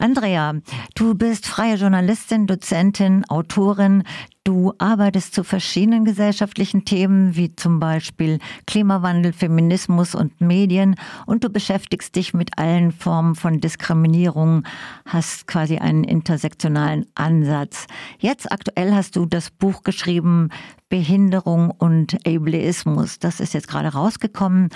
[0.00, 0.54] Andrea,
[0.94, 4.02] du bist freie Journalistin, Dozentin, Autorin.
[4.44, 11.50] Du arbeitest zu verschiedenen gesellschaftlichen Themen wie zum Beispiel Klimawandel, Feminismus und Medien und du
[11.50, 14.64] beschäftigst dich mit allen Formen von Diskriminierung,
[15.04, 17.86] hast quasi einen intersektionalen Ansatz.
[18.18, 20.48] Jetzt aktuell hast du das Buch geschrieben
[20.88, 23.18] Behinderung und Ableismus.
[23.18, 24.70] Das ist jetzt gerade rausgekommen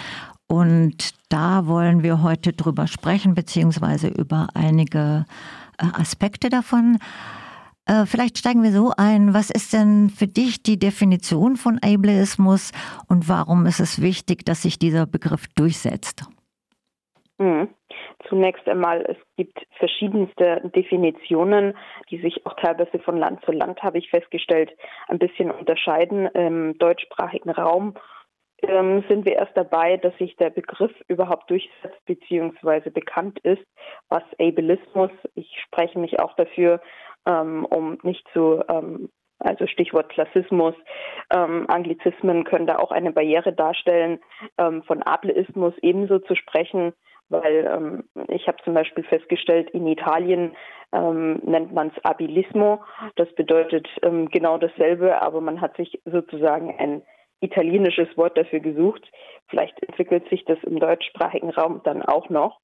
[0.49, 5.25] und da wollen wir heute drüber sprechen, beziehungsweise über einige
[5.79, 6.99] äh, Aspekte davon.
[7.87, 9.35] Äh, vielleicht steigen wir so ein.
[9.35, 12.73] Was ist denn für dich die Definition von Ableismus
[13.09, 16.25] und warum ist es wichtig, dass sich dieser Begriff durchsetzt?
[17.39, 17.69] Mhm.
[18.29, 21.75] Zunächst einmal, es gibt verschiedenste Definitionen,
[22.11, 24.71] die sich auch teilweise von Land zu Land, habe ich festgestellt,
[25.09, 26.27] ein bisschen unterscheiden.
[26.29, 27.95] Im deutschsprachigen Raum
[28.63, 32.91] ähm, sind wir erst dabei, dass sich der Begriff überhaupt durchsetzt bzw.
[32.91, 33.65] bekannt ist,
[34.09, 36.81] was Ableismus, ich spreche mich auch dafür,
[37.27, 40.75] ähm, um nicht zu, ähm, also Stichwort Klassismus,
[41.31, 44.21] ähm, Anglizismen können da auch eine Barriere darstellen,
[44.59, 46.93] ähm, von Ableismus ebenso zu sprechen,
[47.29, 50.55] weil ähm, ich habe zum Beispiel festgestellt, in Italien
[50.93, 52.85] ähm, nennt man es Abilismo.
[53.17, 57.03] Das bedeutet ähm, genau dasselbe, aber man hat sich sozusagen ein
[57.41, 59.11] italienisches Wort dafür gesucht.
[59.49, 62.61] Vielleicht entwickelt sich das im deutschsprachigen Raum dann auch noch.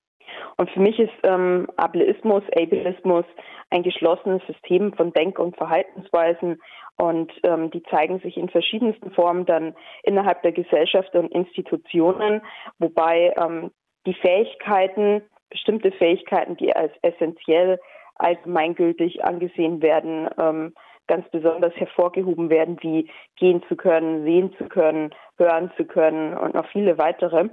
[0.56, 3.24] Und für mich ist ähm, Ableismus, Ableismus
[3.70, 6.60] ein geschlossenes System von Denk- und Verhaltensweisen
[6.96, 12.42] und ähm, die zeigen sich in verschiedensten Formen dann innerhalb der Gesellschaft und Institutionen,
[12.78, 13.70] wobei ähm,
[14.06, 17.80] die Fähigkeiten, bestimmte Fähigkeiten, die als essentiell
[18.16, 20.74] allgemeingültig angesehen werden, ähm,
[21.06, 26.54] ganz besonders hervorgehoben werden, wie gehen zu können, sehen zu können, hören zu können und
[26.54, 27.48] noch viele weitere.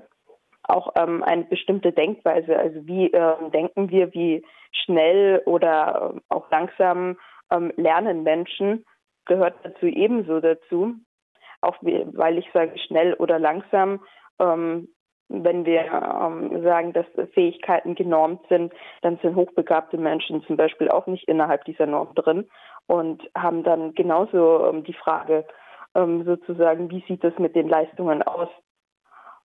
[0.63, 6.51] Auch ähm, eine bestimmte Denkweise, also wie ähm, denken wir, wie schnell oder ähm, auch
[6.51, 7.17] langsam
[7.51, 8.85] ähm, lernen Menschen,
[9.25, 10.95] gehört dazu ebenso dazu.
[11.61, 14.03] Auch weil ich sage schnell oder langsam,
[14.39, 14.89] ähm,
[15.29, 21.07] wenn wir ähm, sagen, dass Fähigkeiten genormt sind, dann sind hochbegabte Menschen zum Beispiel auch
[21.07, 22.49] nicht innerhalb dieser Norm drin
[22.87, 25.45] und haben dann genauso ähm, die Frage
[25.95, 28.49] ähm, sozusagen, wie sieht es mit den Leistungen aus?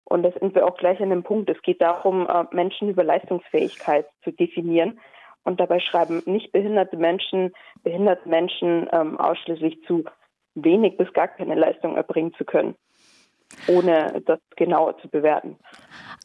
[0.04, 1.50] Und das sind wir auch gleich an dem Punkt.
[1.50, 5.00] Es geht darum, äh, Menschen über Leistungsfähigkeit zu definieren.
[5.44, 10.04] Und dabei schreiben nicht behinderte Menschen, behinderte Menschen ähm, ausschließlich zu,
[10.54, 12.76] wenig bis gar keine Leistung erbringen zu können
[13.68, 15.56] ohne das genauer zu bewerten.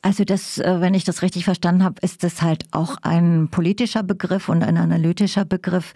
[0.01, 4.03] Also das, äh, wenn ich das richtig verstanden habe, ist das halt auch ein politischer
[4.03, 5.93] Begriff und ein analytischer Begriff,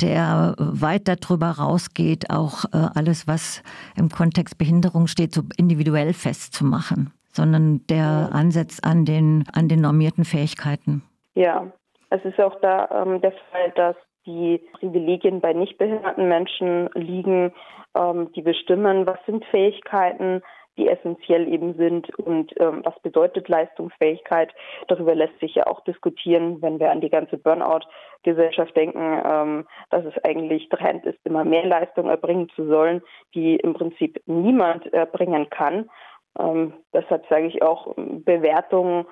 [0.00, 3.62] der weit darüber rausgeht, auch äh, alles, was
[3.96, 10.24] im Kontext Behinderung steht, so individuell festzumachen, sondern der ansetzt an den, an den normierten
[10.24, 11.02] Fähigkeiten.
[11.34, 11.66] Ja,
[12.10, 13.96] es ist auch da ähm, der Fall, dass
[14.26, 17.52] die Privilegien bei nicht behinderten Menschen liegen,
[17.94, 20.42] ähm, die bestimmen, was sind Fähigkeiten,
[20.78, 24.54] die essentiell eben sind und ähm, was bedeutet Leistungsfähigkeit.
[24.86, 30.04] Darüber lässt sich ja auch diskutieren, wenn wir an die ganze Burnout-Gesellschaft denken, ähm, dass
[30.04, 33.02] es eigentlich Trend ist, immer mehr Leistung erbringen zu sollen,
[33.34, 35.90] die im Prinzip niemand erbringen kann.
[36.38, 39.04] Ähm, deshalb sage ich auch Bewertungen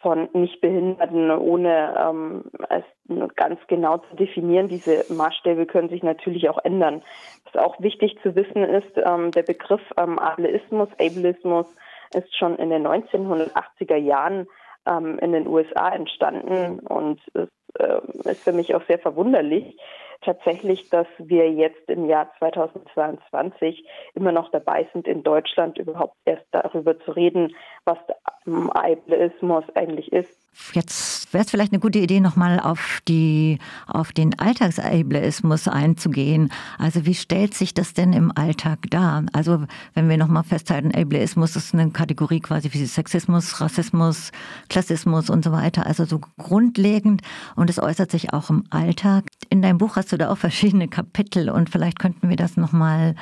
[0.00, 2.84] von Nichtbehinderten, ohne ähm, es
[3.34, 4.68] ganz genau zu definieren.
[4.68, 7.02] Diese Maßstäbe können sich natürlich auch ändern.
[7.44, 11.66] Was auch wichtig zu wissen ist, ähm, der Begriff ähm, Ableismus, Ableismus
[12.14, 14.46] ist schon in den 1980er Jahren
[14.86, 17.48] ähm, in den USA entstanden und es
[17.78, 19.76] äh, ist für mich auch sehr verwunderlich,
[20.20, 23.84] tatsächlich, dass wir jetzt im Jahr 2022
[24.14, 27.98] immer noch dabei sind, in Deutschland überhaupt erst darüber zu reden, was
[28.46, 30.32] Ableismus eigentlich ist.
[30.74, 36.50] Jetzt wäre es vielleicht eine gute Idee, nochmal auf, die, auf den Alltagsableismus einzugehen.
[36.78, 39.24] Also wie stellt sich das denn im Alltag dar?
[39.32, 44.30] Also wenn wir nochmal festhalten, Ableismus ist eine Kategorie quasi wie Sexismus, Rassismus,
[44.68, 45.86] Klassismus und so weiter.
[45.86, 47.22] Also so grundlegend
[47.56, 49.30] und es äußert sich auch im Alltag.
[49.50, 53.14] In deinem Buch hast du da auch verschiedene Kapitel und vielleicht könnten wir das nochmal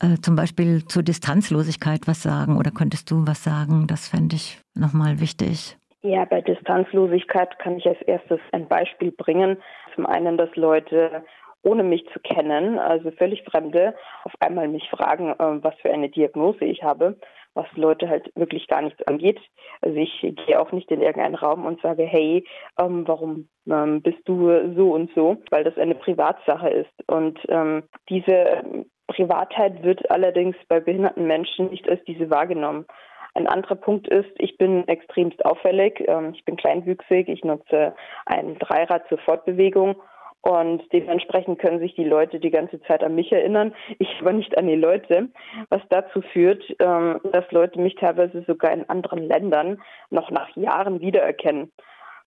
[0.00, 3.86] äh, zum Beispiel zur Distanzlosigkeit was sagen oder könntest du was sagen?
[3.86, 5.79] Das fände ich nochmal wichtig.
[6.02, 9.58] Ja, bei Distanzlosigkeit kann ich als erstes ein Beispiel bringen.
[9.94, 11.24] Zum einen, dass Leute
[11.62, 13.94] ohne mich zu kennen, also völlig Fremde,
[14.24, 17.18] auf einmal mich fragen, äh, was für eine Diagnose ich habe,
[17.52, 19.38] was Leute halt wirklich gar nichts angeht.
[19.82, 22.46] Also ich gehe auch nicht in irgendeinen Raum und sage, hey,
[22.78, 27.08] ähm, warum ähm, bist du so und so, weil das eine Privatsache ist.
[27.08, 32.86] Und ähm, diese Privatheit wird allerdings bei behinderten Menschen nicht als diese wahrgenommen.
[33.34, 36.02] Ein anderer Punkt ist, ich bin extremst auffällig.
[36.06, 37.28] Ähm, ich bin kleinwüchsig.
[37.28, 37.94] Ich nutze
[38.26, 39.96] ein Dreirad zur Fortbewegung.
[40.42, 44.56] Und dementsprechend können sich die Leute die ganze Zeit an mich erinnern, ich aber nicht
[44.56, 45.28] an die Leute,
[45.68, 51.00] was dazu führt, ähm, dass Leute mich teilweise sogar in anderen Ländern noch nach Jahren
[51.00, 51.70] wiedererkennen.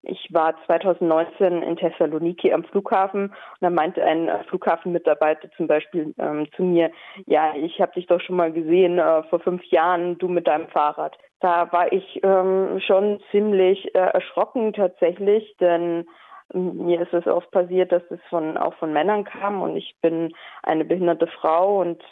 [0.06, 6.14] Ich war 2019 in Thessaloniki am Flughafen und da meinte ein äh, Flughafenmitarbeiter zum Beispiel
[6.18, 6.92] ähm, zu mir,
[7.26, 10.68] ja, ich habe dich doch schon mal gesehen äh, vor fünf Jahren, du mit deinem
[10.68, 11.18] Fahrrad.
[11.40, 16.06] Da war ich ähm, schon ziemlich äh, erschrocken tatsächlich, denn
[16.54, 20.34] mir ist es oft passiert, dass es von, auch von Männern kam und ich bin
[20.64, 22.04] eine behinderte Frau und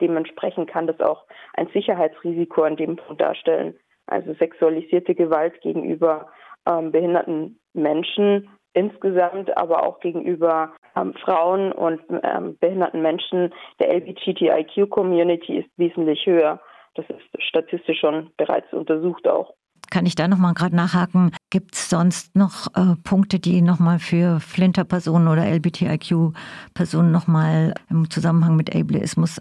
[0.00, 3.78] dementsprechend kann das auch ein Sicherheitsrisiko an dem Punkt darstellen.
[4.06, 6.28] Also sexualisierte Gewalt gegenüber
[6.66, 15.58] ähm, behinderten Menschen insgesamt, aber auch gegenüber ähm, Frauen und ähm, behinderten Menschen der LGBTIQ-Community
[15.58, 16.60] ist wesentlich höher.
[16.94, 19.54] Das ist statistisch schon bereits untersucht auch.
[19.90, 21.30] Kann ich da nochmal gerade nachhaken?
[21.50, 28.56] Gibt es sonst noch äh, Punkte, die nochmal für Flinter-Personen oder LGBTIQ-Personen nochmal im Zusammenhang
[28.56, 29.40] mit Ableismus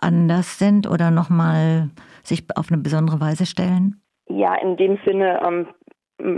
[0.00, 1.90] anders sind oder nochmal
[2.22, 4.00] sich auf eine besondere Weise stellen?
[4.28, 5.66] Ja, in dem Sinne ähm,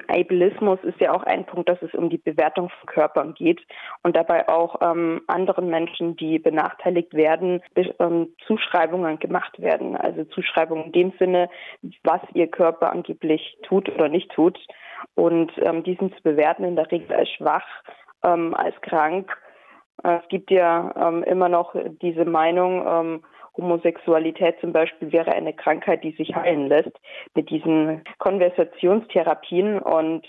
[0.08, 3.60] Ableismus ist ja auch ein Punkt, dass es um die Bewertung von Körpern geht
[4.02, 7.60] und dabei auch ähm, anderen Menschen, die benachteiligt werden,
[7.98, 9.96] ähm, Zuschreibungen gemacht werden.
[9.96, 11.48] Also Zuschreibungen in dem Sinne,
[12.02, 14.58] was ihr Körper angeblich tut oder nicht tut.
[15.14, 17.66] Und ähm, diesen zu bewerten in der Regel als schwach,
[18.22, 19.36] ähm, als krank.
[20.02, 23.24] Äh, es gibt ja ähm, immer noch diese Meinung, ähm,
[23.56, 26.92] Homosexualität zum Beispiel wäre eine Krankheit, die sich heilen lässt
[27.34, 30.26] mit diesen Konversationstherapien und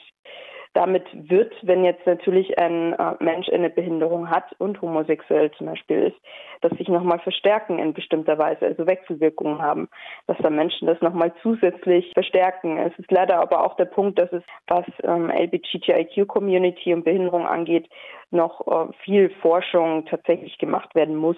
[0.76, 6.04] damit wird, wenn jetzt natürlich ein äh, Mensch eine Behinderung hat und homosexuell zum Beispiel
[6.04, 6.18] ist,
[6.62, 9.88] das sich nochmal verstärken in bestimmter Weise, also Wechselwirkungen haben,
[10.28, 12.78] dass da Menschen das nochmal zusätzlich verstärken.
[12.78, 17.88] Es ist leider aber auch der Punkt, dass es, was ähm, LGBTIQ-Community und Behinderung angeht,
[18.32, 21.38] noch äh, viel Forschung tatsächlich gemacht werden muss.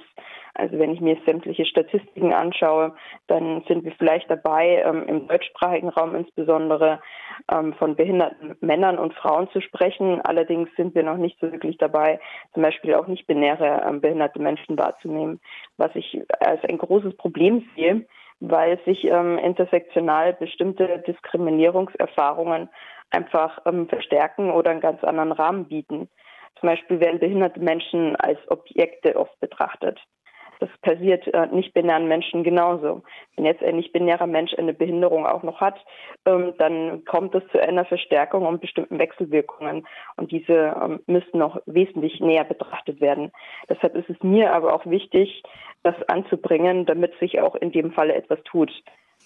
[0.57, 2.95] Also wenn ich mir sämtliche Statistiken anschaue,
[3.27, 6.99] dann sind wir vielleicht dabei, ähm, im deutschsprachigen Raum insbesondere
[7.51, 10.19] ähm, von behinderten Männern und Frauen zu sprechen.
[10.21, 12.19] Allerdings sind wir noch nicht so wirklich dabei,
[12.53, 15.39] zum Beispiel auch nicht binäre ähm, behinderte Menschen wahrzunehmen,
[15.77, 18.07] was ich als ein großes Problem sehe,
[18.39, 22.69] weil sich ähm, intersektional bestimmte Diskriminierungserfahrungen
[23.11, 26.09] einfach ähm, verstärken oder einen ganz anderen Rahmen bieten.
[26.59, 29.99] Zum Beispiel werden behinderte Menschen als Objekte oft betrachtet.
[30.59, 33.03] Das passiert äh, nicht-binären Menschen genauso.
[33.35, 35.77] Wenn jetzt ein nicht-binärer Mensch eine Behinderung auch noch hat,
[36.25, 39.87] ähm, dann kommt es zu einer Verstärkung und bestimmten Wechselwirkungen.
[40.15, 43.31] Und diese ähm, müssten noch wesentlich näher betrachtet werden.
[43.69, 45.43] Deshalb ist es mir aber auch wichtig,
[45.83, 48.71] das anzubringen, damit sich auch in dem Falle etwas tut.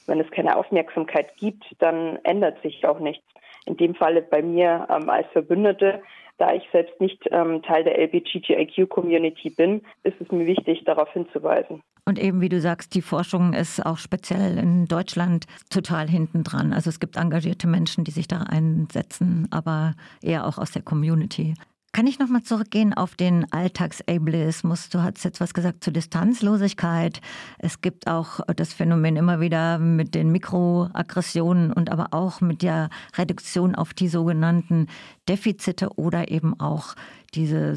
[0.07, 3.25] Wenn es keine Aufmerksamkeit gibt, dann ändert sich auch nichts.
[3.66, 6.01] In dem Falle bei mir ähm, als Verbündete
[6.42, 11.84] da ich selbst nicht ähm, Teil der LGBTIQ-Community bin, ist es mir wichtig, darauf hinzuweisen.
[12.04, 16.74] Und eben, wie du sagst, die Forschung ist auch speziell in Deutschland total hinten dran.
[16.74, 19.94] Also es gibt engagierte Menschen, die sich da einsetzen, aber
[20.24, 21.54] eher auch aus der Community.
[21.94, 24.90] Kann ich nochmal zurückgehen auf den Alltagsableismus?
[24.90, 27.20] Du hast jetzt was gesagt zur Distanzlosigkeit.
[27.60, 32.90] Es gibt auch das Phänomen immer wieder mit den Mikroaggressionen und aber auch mit der
[33.18, 34.88] Reduktion auf die sogenannten
[35.28, 36.96] Defizite oder eben auch
[37.34, 37.76] diese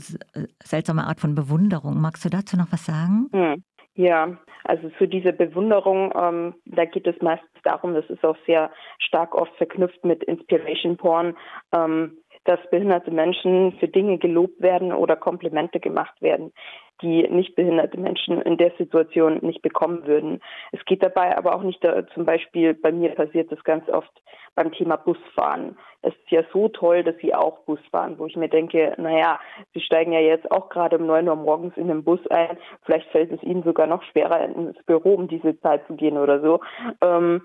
[0.62, 2.00] seltsame Art von Bewunderung.
[2.00, 3.28] Magst du dazu noch was sagen?
[3.32, 3.64] Hm.
[3.96, 8.72] Ja, also zu dieser Bewunderung, ähm, da geht es meistens darum, das ist auch sehr
[8.98, 11.36] stark oft verknüpft mit Inspiration Porn.
[11.72, 16.52] Ähm, dass behinderte Menschen für Dinge gelobt werden oder Komplimente gemacht werden,
[17.02, 20.40] die nicht behinderte Menschen in der Situation nicht bekommen würden.
[20.72, 24.12] Es geht dabei aber auch nicht, da, zum Beispiel bei mir passiert das ganz oft
[24.54, 25.76] beim Thema Busfahren.
[26.02, 29.40] Es ist ja so toll, dass sie auch Bus fahren, wo ich mir denke, naja,
[29.72, 32.56] sie steigen ja jetzt auch gerade um neun Uhr morgens in den Bus ein.
[32.82, 36.40] Vielleicht fällt es ihnen sogar noch schwerer, ins Büro um diese Zeit zu gehen oder
[36.40, 36.60] so.
[37.00, 37.42] Ähm,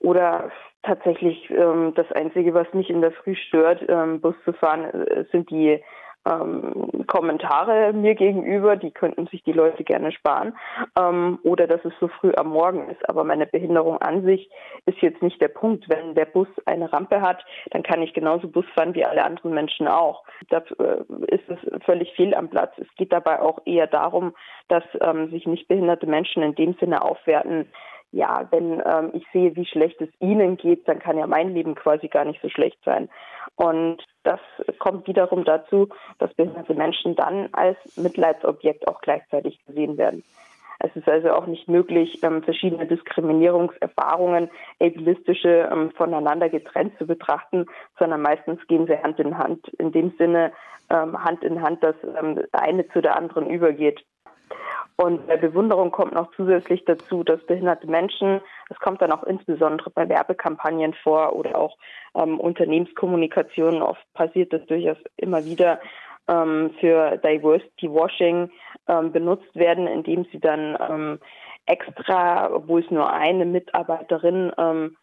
[0.00, 0.50] oder
[0.82, 5.24] tatsächlich ähm, das Einzige, was mich in der Früh stört, ähm, Bus zu fahren, äh,
[5.30, 5.80] sind die
[6.28, 10.54] ähm, Kommentare mir gegenüber, die könnten sich die Leute gerne sparen.
[10.98, 13.08] Ähm, oder dass es so früh am Morgen ist.
[13.08, 14.50] Aber meine Behinderung an sich
[14.86, 15.88] ist jetzt nicht der Punkt.
[15.88, 19.54] Wenn der Bus eine Rampe hat, dann kann ich genauso Bus fahren wie alle anderen
[19.54, 20.24] Menschen auch.
[20.50, 22.72] Da äh, ist es völlig fehl am Platz.
[22.76, 24.34] Es geht dabei auch eher darum,
[24.68, 27.66] dass ähm, sich nicht behinderte Menschen in dem Sinne aufwerten,
[28.12, 31.74] ja, wenn ähm, ich sehe, wie schlecht es ihnen geht, dann kann ja mein Leben
[31.74, 33.08] quasi gar nicht so schlecht sein.
[33.56, 34.40] Und das
[34.78, 35.88] kommt wiederum dazu,
[36.18, 40.24] dass behinderte Menschen dann als Mitleidsobjekt auch gleichzeitig gesehen werden.
[40.80, 44.50] Es ist also auch nicht möglich, ähm, verschiedene Diskriminierungserfahrungen,
[44.80, 47.66] ableistische, ähm, voneinander getrennt zu betrachten,
[47.98, 49.68] sondern meistens gehen sie Hand in Hand.
[49.78, 50.52] In dem Sinne
[50.88, 54.00] ähm, Hand in Hand, dass ähm, eine zu der anderen übergeht.
[55.00, 59.88] Und bei Bewunderung kommt noch zusätzlich dazu, dass behinderte Menschen, das kommt dann auch insbesondere
[59.88, 61.78] bei Werbekampagnen vor oder auch
[62.14, 65.80] ähm, Unternehmenskommunikationen, oft passiert das durchaus immer wieder,
[66.28, 68.50] ähm, für Diversity Washing
[68.88, 71.18] ähm, benutzt werden, indem sie dann ähm,
[71.64, 74.98] extra, obwohl es nur eine Mitarbeiterin ähm,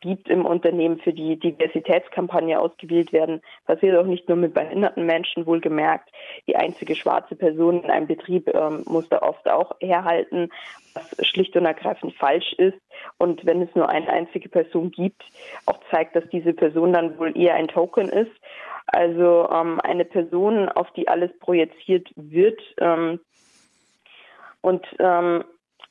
[0.00, 5.46] gibt im Unternehmen für die Diversitätskampagne ausgewählt werden, passiert auch nicht nur mit behinderten Menschen,
[5.46, 6.10] wohlgemerkt.
[6.46, 10.50] Die einzige schwarze Person in einem Betrieb ähm, muss da oft auch herhalten,
[10.94, 12.78] was schlicht und ergreifend falsch ist.
[13.18, 15.22] Und wenn es nur eine einzige Person gibt,
[15.66, 18.32] auch zeigt, dass diese Person dann wohl eher ein Token ist.
[18.86, 22.60] Also ähm, eine Person, auf die alles projiziert wird.
[22.80, 23.20] Ähm,
[24.60, 25.44] und ähm,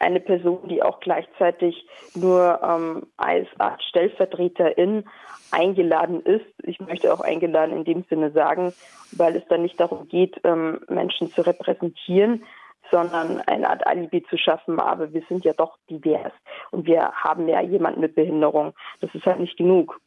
[0.06, 5.04] eine Person, die auch gleichzeitig nur ähm, als Art Stellvertreterin
[5.52, 6.46] eingeladen ist.
[6.64, 8.74] Ich möchte auch eingeladen in dem Sinne sagen,
[9.12, 12.44] weil es dann nicht darum geht, ähm, Menschen zu repräsentieren,
[12.92, 14.80] sondern eine Art Alibi zu schaffen.
[14.80, 16.34] Aber wir sind ja doch divers
[16.72, 18.74] und wir haben ja jemanden mit Behinderung.
[19.02, 20.00] Das ist halt nicht genug.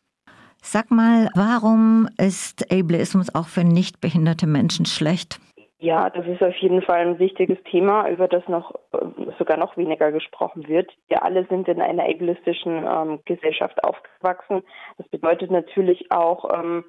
[0.62, 5.40] Sag mal, warum ist Ableismus auch für nicht behinderte Menschen schlecht?
[5.80, 8.98] Ja, das ist auf jeden Fall ein wichtiges Thema, über das noch äh,
[9.38, 10.92] sogar noch weniger gesprochen wird.
[11.06, 14.64] Wir alle sind in einer ableistischen ähm, Gesellschaft aufgewachsen.
[14.96, 16.84] Das bedeutet natürlich auch, ähm,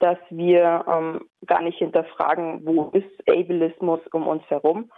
[0.00, 4.90] dass wir ähm, gar nicht hinterfragen, wo ist Ableismus um uns herum.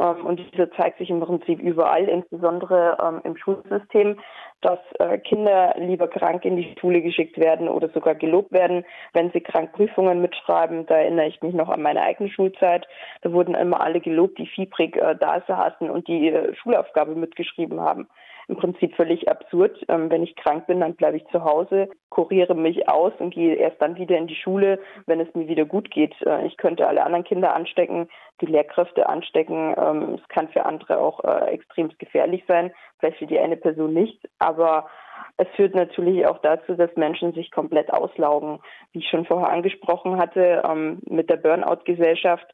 [0.00, 4.18] Ähm, und dieser zeigt sich im Prinzip überall, insbesondere ähm, im Schulsystem,
[4.60, 9.30] dass äh, Kinder lieber krank in die Schule geschickt werden oder sogar gelobt werden, wenn
[9.30, 10.86] sie krank Prüfungen mitschreiben.
[10.86, 12.88] Da erinnere ich mich noch an meine eigene Schulzeit.
[13.22, 17.80] Da wurden immer alle gelobt, die fiebrig äh, da saßen und die äh, Schulaufgabe mitgeschrieben
[17.80, 18.08] haben
[18.48, 19.78] im Prinzip völlig absurd.
[19.88, 23.54] Ähm, wenn ich krank bin, dann bleibe ich zu Hause, kuriere mich aus und gehe
[23.54, 26.14] erst dann wieder in die Schule, wenn es mir wieder gut geht.
[26.22, 28.08] Äh, ich könnte alle anderen Kinder anstecken,
[28.40, 29.74] die Lehrkräfte anstecken.
[29.76, 33.92] Ähm, es kann für andere auch äh, extrem gefährlich sein, vielleicht für die eine Person
[33.92, 34.86] nicht, aber
[35.36, 38.60] es führt natürlich auch dazu, dass Menschen sich komplett auslaugen.
[38.92, 42.46] Wie ich schon vorher angesprochen hatte, ähm, mit der Burnout-Gesellschaft,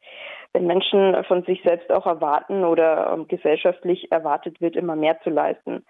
[0.53, 5.29] wenn Menschen von sich selbst auch erwarten oder ähm, gesellschaftlich erwartet wird, immer mehr zu
[5.29, 5.83] leisten,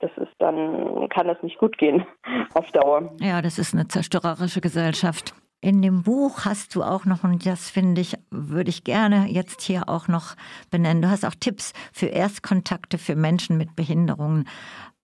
[0.00, 2.04] das ist dann, kann das nicht gut gehen
[2.54, 3.14] auf Dauer.
[3.20, 5.34] Ja, das ist eine zerstörerische Gesellschaft.
[5.60, 9.62] In dem Buch hast du auch noch, und das finde ich, würde ich gerne jetzt
[9.62, 10.34] hier auch noch
[10.70, 14.48] benennen, du hast auch Tipps für Erstkontakte für Menschen mit Behinderungen.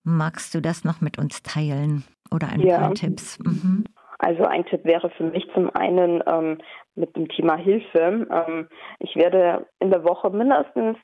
[0.03, 2.77] Magst du das noch mit uns teilen oder ein ja.
[2.77, 3.39] paar Tipps?
[3.39, 3.85] Mhm.
[4.19, 6.59] Also ein Tipp wäre für mich zum einen ähm,
[6.95, 8.27] mit dem Thema Hilfe.
[8.29, 8.67] Ähm,
[8.99, 10.97] ich werde in der Woche mindestens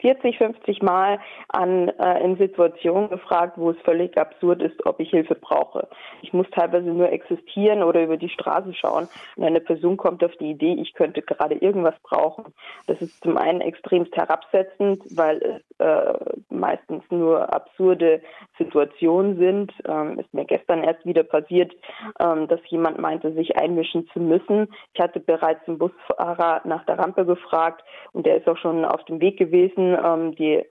[0.00, 5.10] 40, 50 Mal an, äh, in Situationen gefragt, wo es völlig absurd ist, ob ich
[5.10, 5.88] Hilfe brauche.
[6.22, 10.34] Ich muss teilweise nur existieren oder über die Straße schauen und eine Person kommt auf
[10.36, 12.52] die Idee, ich könnte gerade irgendwas brauchen.
[12.86, 16.14] Das ist zum einen extremst herabsetzend, weil äh,
[16.50, 18.20] meistens nur absurde
[18.58, 19.72] Situationen sind.
[19.86, 21.72] Ähm, ist mir gestern erst wieder passiert,
[22.18, 24.68] ähm, dass jemand meinte, sich einmischen zu müssen.
[24.94, 27.82] Ich hatte bereits den Busfahrer nach der Rampe gefragt
[28.12, 30.64] und der ist auch schon auf dem Weg gewesen ähm, die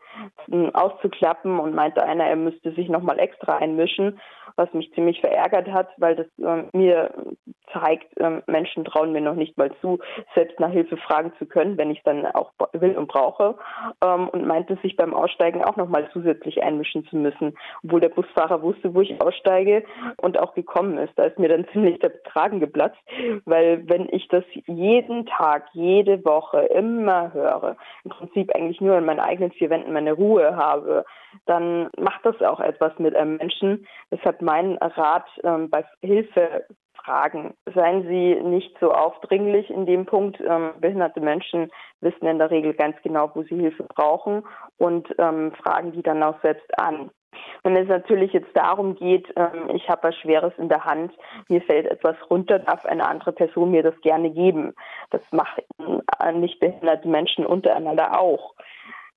[0.74, 4.20] auszuklappen und meinte einer, er müsste sich nochmal extra einmischen,
[4.56, 7.12] was mich ziemlich verärgert hat, weil das ähm, mir
[7.73, 9.99] zeigt, ähm, Menschen trauen mir noch nicht mal zu,
[10.35, 13.55] selbst nach Hilfe fragen zu können, wenn ich es dann auch will und brauche.
[14.03, 18.61] Ähm, und meinte sich beim Aussteigen auch nochmal zusätzlich einmischen zu müssen, obwohl der Busfahrer
[18.61, 19.83] wusste, wo ich aussteige
[20.17, 21.13] und auch gekommen ist.
[21.15, 22.99] Da ist mir dann ziemlich der Kragen geplatzt,
[23.45, 29.05] weil wenn ich das jeden Tag, jede Woche immer höre, im Prinzip eigentlich nur in
[29.05, 31.05] meinen eigenen vier Wänden meine Ruhe habe,
[31.45, 33.88] dann macht das auch etwas mit einem Menschen.
[34.11, 36.65] Deshalb mein Rat ähm, bei Hilfe
[37.10, 37.56] fragen.
[37.74, 40.39] Seien Sie nicht so aufdringlich in dem Punkt.
[40.42, 44.44] Ähm, behinderte Menschen wissen in der Regel ganz genau, wo sie Hilfe brauchen
[44.78, 47.10] und ähm, fragen die dann auch selbst an.
[47.63, 51.12] Wenn es natürlich jetzt darum geht, ähm, ich habe was Schweres in der Hand,
[51.48, 54.74] mir fällt etwas runter, darf eine andere Person mir das gerne geben.
[55.10, 55.63] Das machen
[56.22, 58.54] äh, nicht behinderte Menschen untereinander auch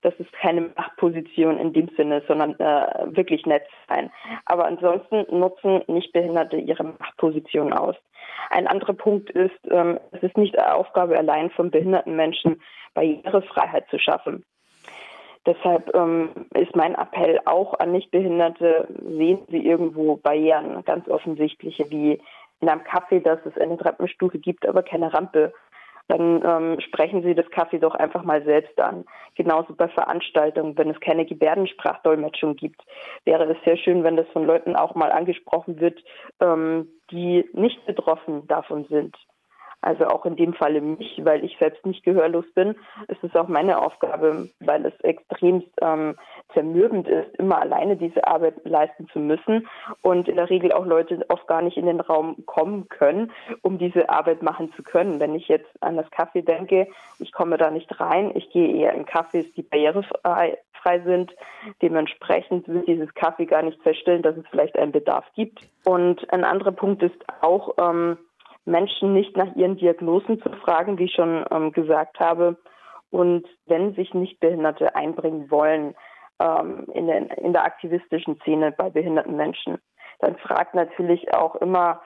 [0.02, 4.10] das ist keine Machtposition in dem Sinne, sondern äh, wirklich nett sein.
[4.44, 7.96] Aber ansonsten nutzen Nichtbehinderte ihre Machtposition aus.
[8.50, 12.60] Ein anderer Punkt ist, ähm, es ist nicht Aufgabe allein von behinderten Menschen,
[12.94, 14.44] Barrierefreiheit zu schaffen.
[15.46, 22.20] Deshalb ähm, ist mein Appell auch an Nichtbehinderte, sehen Sie irgendwo Barrieren, ganz offensichtliche, wie
[22.60, 25.52] in einem Café, dass es eine Treppenstufe gibt, aber keine Rampe
[26.08, 29.04] dann ähm, sprechen Sie das Kaffee doch einfach mal selbst an.
[29.34, 32.82] Genauso bei Veranstaltungen, wenn es keine Gebärdensprachdolmetschung gibt,
[33.24, 36.02] wäre es sehr schön, wenn das von Leuten auch mal angesprochen wird,
[36.40, 39.16] ähm, die nicht betroffen davon sind.
[39.82, 42.76] Also auch in dem Falle mich, weil ich selbst nicht gehörlos bin,
[43.08, 46.16] ist es auch meine Aufgabe, weil es extremst ähm,
[46.54, 49.66] zermürbend ist, immer alleine diese Arbeit leisten zu müssen
[50.02, 53.78] und in der Regel auch Leute oft gar nicht in den Raum kommen können, um
[53.78, 55.18] diese Arbeit machen zu können.
[55.18, 56.86] Wenn ich jetzt an das Kaffee denke,
[57.18, 60.58] ich komme da nicht rein, ich gehe eher in Cafés, die barrierefrei
[61.04, 61.34] sind.
[61.80, 65.60] Dementsprechend wird dieses Kaffee gar nicht feststellen, dass es vielleicht einen Bedarf gibt.
[65.84, 68.16] Und ein anderer Punkt ist auch, ähm,
[68.64, 72.56] Menschen nicht nach ihren Diagnosen zu fragen, wie ich schon ähm, gesagt habe.
[73.10, 75.94] Und wenn sich Nichtbehinderte einbringen wollen
[76.40, 79.78] ähm, in, den, in der aktivistischen Szene bei behinderten Menschen,
[80.20, 82.00] dann fragt natürlich auch immer,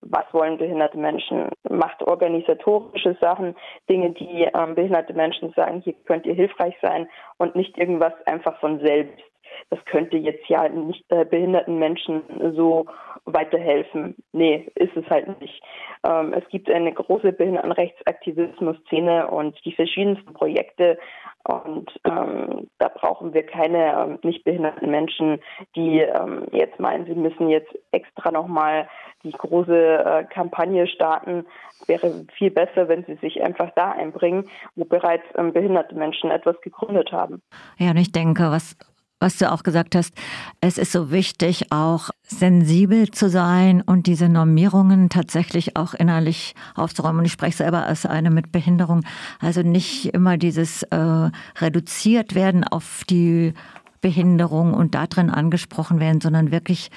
[0.00, 1.50] was wollen behinderte Menschen?
[1.68, 3.56] Macht organisatorische Sachen,
[3.90, 7.08] Dinge, die ähm, behinderte Menschen sagen, hier könnt ihr hilfreich sein
[7.38, 9.22] und nicht irgendwas einfach von selbst
[9.70, 12.22] das könnte jetzt ja nicht äh, behinderten Menschen
[12.54, 12.86] so
[13.26, 14.14] weiterhelfen.
[14.32, 15.62] Nee, ist es halt nicht.
[16.04, 20.98] Ähm, es gibt eine große Behindertenrechtsaktivismus-Szene und die verschiedensten Projekte
[21.46, 25.38] und ähm, da brauchen wir keine ähm, nicht behinderten Menschen,
[25.76, 28.88] die ähm, jetzt meinen, sie müssen jetzt extra nochmal
[29.22, 31.46] die große äh, Kampagne starten.
[31.86, 36.60] Wäre viel besser, wenn sie sich einfach da einbringen, wo bereits ähm, behinderte Menschen etwas
[36.62, 37.40] gegründet haben.
[37.78, 38.76] Ja, und ich denke, was
[39.20, 40.14] was du auch gesagt hast,
[40.60, 47.20] es ist so wichtig, auch sensibel zu sein und diese Normierungen tatsächlich auch innerlich aufzuräumen.
[47.20, 49.02] Und ich spreche selber als eine mit Behinderung.
[49.40, 53.54] Also nicht immer dieses äh, reduziert werden auf die
[54.02, 56.90] Behinderung und darin angesprochen werden, sondern wirklich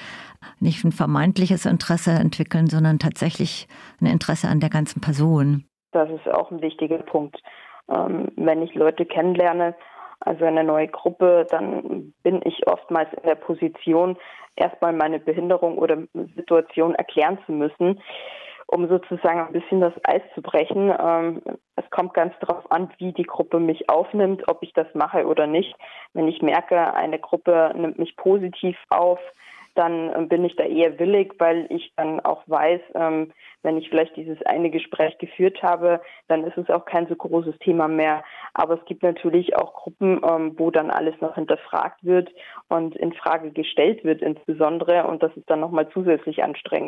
[0.58, 3.66] nicht ein vermeintliches Interesse entwickeln, sondern tatsächlich
[4.00, 5.64] ein Interesse an der ganzen Person.
[5.92, 7.40] Das ist auch ein wichtiger Punkt.
[7.90, 9.74] Ähm, wenn ich Leute kennenlerne,
[10.20, 14.16] also eine neue Gruppe, dann bin ich oftmals in der Position,
[14.56, 15.98] erstmal meine Behinderung oder
[16.36, 18.00] Situation erklären zu müssen,
[18.66, 20.92] um sozusagen ein bisschen das Eis zu brechen.
[20.98, 21.42] Ähm,
[21.76, 25.46] es kommt ganz darauf an, wie die Gruppe mich aufnimmt, ob ich das mache oder
[25.46, 25.74] nicht.
[26.12, 29.18] Wenn ich merke, eine Gruppe nimmt mich positiv auf,
[29.74, 33.88] dann ähm, bin ich da eher willig, weil ich dann auch weiß, ähm, wenn ich
[33.88, 38.24] vielleicht dieses eine Gespräch geführt habe, dann ist es auch kein so großes Thema mehr.
[38.54, 42.30] Aber es gibt natürlich auch Gruppen, ähm, wo dann alles noch hinterfragt wird
[42.68, 46.80] und in Frage gestellt wird insbesondere und das ist dann nochmal zusätzlich anstrengend.